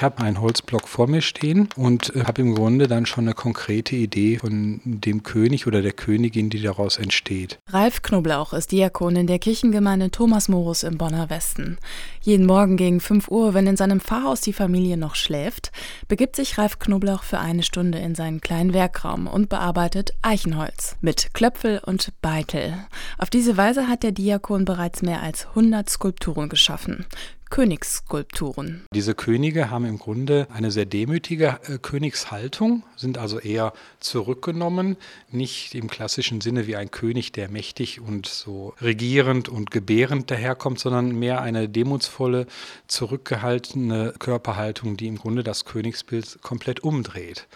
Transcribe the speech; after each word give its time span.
Ich 0.00 0.04
habe 0.04 0.22
einen 0.22 0.40
Holzblock 0.40 0.88
vor 0.88 1.08
mir 1.08 1.20
stehen 1.20 1.68
und 1.76 2.16
äh, 2.16 2.24
habe 2.24 2.40
im 2.40 2.54
Grunde 2.54 2.88
dann 2.88 3.04
schon 3.04 3.24
eine 3.24 3.34
konkrete 3.34 3.96
Idee 3.96 4.38
von 4.38 4.80
dem 4.82 5.22
König 5.22 5.66
oder 5.66 5.82
der 5.82 5.92
Königin, 5.92 6.48
die 6.48 6.62
daraus 6.62 6.96
entsteht. 6.96 7.58
Ralf 7.66 8.00
Knoblauch 8.00 8.54
ist 8.54 8.72
Diakon 8.72 9.14
in 9.14 9.26
der 9.26 9.38
Kirchengemeinde 9.38 10.10
Thomas 10.10 10.48
Morus 10.48 10.84
im 10.84 10.96
Bonner 10.96 11.28
Westen. 11.28 11.76
Jeden 12.22 12.46
Morgen 12.46 12.78
gegen 12.78 13.00
5 13.00 13.28
Uhr, 13.28 13.52
wenn 13.52 13.66
in 13.66 13.76
seinem 13.76 14.00
Pfarrhaus 14.00 14.40
die 14.40 14.54
Familie 14.54 14.96
noch 14.96 15.16
schläft, 15.16 15.70
begibt 16.08 16.34
sich 16.34 16.56
Ralf 16.56 16.78
Knoblauch 16.78 17.22
für 17.22 17.38
eine 17.38 17.62
Stunde 17.62 17.98
in 17.98 18.14
seinen 18.14 18.40
kleinen 18.40 18.72
Werkraum 18.72 19.26
und 19.26 19.50
bearbeitet 19.50 20.14
Eichenholz 20.22 20.96
mit 21.02 21.34
Klöpfel 21.34 21.78
und 21.84 22.10
Beitel. 22.22 22.72
Auf 23.18 23.28
diese 23.28 23.58
Weise 23.58 23.86
hat 23.86 24.02
der 24.02 24.12
Diakon 24.12 24.64
bereits 24.64 25.02
mehr 25.02 25.20
als 25.20 25.48
100 25.48 25.90
Skulpturen 25.90 26.48
geschaffen. 26.48 27.04
Königsskulpturen. 27.50 28.86
Diese 28.94 29.14
Könige 29.14 29.70
haben 29.70 29.84
im 29.84 29.98
Grunde 29.98 30.46
eine 30.52 30.70
sehr 30.70 30.86
demütige 30.86 31.58
äh, 31.66 31.78
Königshaltung, 31.78 32.84
sind 32.96 33.18
also 33.18 33.40
eher 33.40 33.72
zurückgenommen, 33.98 34.96
nicht 35.30 35.74
im 35.74 35.90
klassischen 35.90 36.40
Sinne 36.40 36.68
wie 36.68 36.76
ein 36.76 36.92
König, 36.92 37.32
der 37.32 37.50
mächtig 37.50 38.00
und 38.00 38.26
so 38.26 38.74
regierend 38.80 39.48
und 39.48 39.72
gebärend 39.72 40.30
daherkommt, 40.30 40.78
sondern 40.78 41.10
mehr 41.18 41.42
eine 41.42 41.68
demutsvolle, 41.68 42.46
zurückgehaltene 42.86 44.14
Körperhaltung, 44.20 44.96
die 44.96 45.08
im 45.08 45.16
Grunde 45.16 45.42
das 45.42 45.64
Königsbild 45.64 46.42
komplett 46.42 46.80
umdreht 46.80 47.48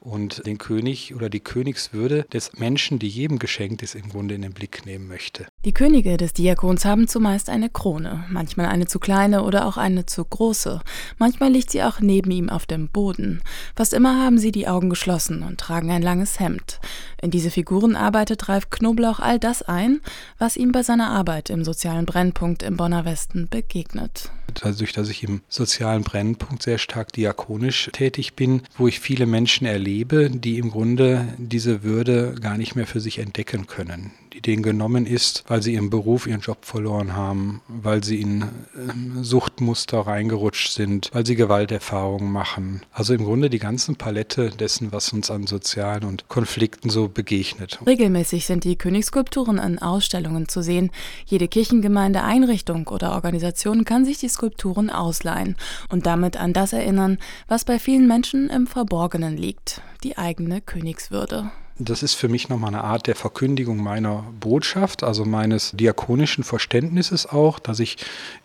und 0.00 0.44
den 0.46 0.58
König 0.58 1.14
oder 1.14 1.28
die 1.28 1.40
Königswürde 1.40 2.24
des 2.32 2.58
Menschen, 2.58 2.98
die 2.98 3.08
jedem 3.08 3.38
geschenkt 3.38 3.82
ist, 3.82 3.94
im 3.94 4.08
Grunde 4.08 4.34
in 4.34 4.42
den 4.42 4.52
Blick 4.52 4.84
nehmen 4.84 5.06
möchte. 5.06 5.46
Die 5.64 5.72
Könige 5.72 6.16
des 6.16 6.32
Diakons 6.32 6.84
haben 6.84 7.06
zumeist 7.06 7.48
eine 7.48 7.70
Krone, 7.70 8.24
manchmal 8.28 8.66
eine 8.66 8.86
zu 8.86 8.98
kleine 8.98 9.41
oder 9.42 9.66
auch 9.66 9.76
eine 9.76 10.06
zu 10.06 10.24
große. 10.24 10.80
Manchmal 11.18 11.50
liegt 11.50 11.70
sie 11.70 11.82
auch 11.82 12.00
neben 12.00 12.30
ihm 12.30 12.48
auf 12.48 12.66
dem 12.66 12.88
Boden. 12.88 13.42
Fast 13.76 13.92
immer 13.92 14.22
haben 14.22 14.38
sie 14.38 14.52
die 14.52 14.68
Augen 14.68 14.90
geschlossen 14.90 15.42
und 15.42 15.58
tragen 15.58 15.90
ein 15.90 16.02
langes 16.02 16.40
Hemd. 16.40 16.80
In 17.20 17.30
diese 17.30 17.50
Figuren 17.50 17.96
arbeitet 17.96 18.48
Ralf 18.48 18.70
Knoblauch 18.70 19.20
all 19.20 19.38
das 19.38 19.62
ein, 19.62 20.00
was 20.38 20.56
ihm 20.56 20.72
bei 20.72 20.82
seiner 20.82 21.10
Arbeit 21.10 21.50
im 21.50 21.64
sozialen 21.64 22.06
Brennpunkt 22.06 22.62
im 22.62 22.76
Bonner 22.76 23.04
Westen 23.04 23.48
begegnet. 23.48 24.30
Dadurch, 24.54 24.92
dass 24.92 25.08
ich 25.08 25.22
im 25.22 25.40
sozialen 25.48 26.02
Brennpunkt 26.02 26.62
sehr 26.62 26.78
stark 26.78 27.12
diakonisch 27.12 27.88
tätig 27.92 28.34
bin, 28.34 28.62
wo 28.76 28.86
ich 28.88 29.00
viele 29.00 29.26
Menschen 29.26 29.66
erlebe, 29.66 30.30
die 30.30 30.58
im 30.58 30.70
Grunde 30.70 31.28
diese 31.38 31.82
Würde 31.82 32.34
gar 32.40 32.58
nicht 32.58 32.74
mehr 32.74 32.86
für 32.86 33.00
sich 33.00 33.18
entdecken 33.18 33.66
können 33.66 34.12
denen 34.42 34.62
genommen 34.62 35.06
ist, 35.06 35.44
weil 35.46 35.62
sie 35.62 35.74
ihren 35.74 35.90
Beruf, 35.90 36.26
ihren 36.26 36.40
Job 36.40 36.64
verloren 36.64 37.14
haben, 37.14 37.62
weil 37.68 38.04
sie 38.04 38.20
in 38.20 38.44
ähm, 38.76 39.24
Suchtmuster 39.24 40.00
reingerutscht 40.00 40.72
sind, 40.72 41.10
weil 41.12 41.24
sie 41.24 41.36
Gewalterfahrungen 41.36 42.30
machen. 42.30 42.82
Also 42.92 43.14
im 43.14 43.24
Grunde 43.24 43.50
die 43.50 43.58
ganze 43.58 43.94
Palette 43.94 44.50
dessen, 44.50 44.92
was 44.92 45.12
uns 45.12 45.30
an 45.30 45.46
sozialen 45.46 46.04
und 46.04 46.28
Konflikten 46.28 46.90
so 46.90 47.08
begegnet. 47.08 47.78
Regelmäßig 47.86 48.46
sind 48.46 48.64
die 48.64 48.76
Königsskulpturen 48.76 49.58
an 49.58 49.78
Ausstellungen 49.78 50.48
zu 50.48 50.62
sehen. 50.62 50.90
Jede 51.26 51.48
Kirchengemeinde, 51.48 52.22
Einrichtung 52.22 52.88
oder 52.88 53.12
Organisation 53.12 53.84
kann 53.84 54.04
sich 54.04 54.18
die 54.18 54.28
Skulpturen 54.28 54.90
ausleihen 54.90 55.56
und 55.88 56.06
damit 56.06 56.36
an 56.36 56.52
das 56.52 56.72
erinnern, 56.72 57.18
was 57.48 57.64
bei 57.64 57.78
vielen 57.78 58.06
Menschen 58.06 58.50
im 58.50 58.66
Verborgenen 58.66 59.36
liegt, 59.36 59.82
die 60.02 60.18
eigene 60.18 60.60
Königswürde. 60.60 61.50
Das 61.78 62.02
ist 62.02 62.14
für 62.14 62.28
mich 62.28 62.48
nochmal 62.48 62.74
eine 62.74 62.84
Art 62.84 63.06
der 63.06 63.14
Verkündigung 63.14 63.78
meiner 63.78 64.24
Botschaft, 64.40 65.02
also 65.02 65.24
meines 65.24 65.72
diakonischen 65.72 66.44
Verständnisses 66.44 67.26
auch, 67.26 67.58
dass 67.58 67.80
ich 67.80 67.96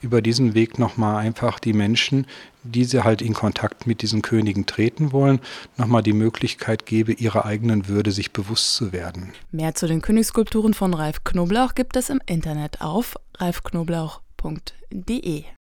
über 0.02 0.22
diesen 0.22 0.54
Weg 0.54 0.80
nochmal 0.80 1.18
einfach 1.18 1.60
die 1.60 1.74
Menschen, 1.74 2.26
die 2.64 2.86
sie 2.86 3.04
halt 3.04 3.22
in 3.22 3.34
Kontakt 3.34 3.86
mit 3.86 4.02
diesen 4.02 4.22
Königen 4.22 4.66
treten 4.66 5.12
wollen, 5.12 5.40
nochmal 5.78 6.04
die 6.04 6.14
Möglichkeit 6.14 6.86
gebe, 6.86 7.14
ihrer 7.14 7.46
eigenen 7.46 7.88
Würde 7.88 8.12
sich 8.12 8.32
bewusst 8.32 8.76
zu 8.76 8.94
werden. 8.94 9.34
Mehr 9.52 9.76
zu 9.76 9.88
den 9.88 10.02
Königsskulpturen 10.02 10.74
von 10.74 10.94
Ralf 10.94 11.24
Knoblauch 11.24 11.76
gibt 11.76 11.96
es 11.98 12.10
im 12.10 12.22
Internet 12.26 12.82
auf 12.82 13.16
ralfknoblauch.de. 13.38 15.44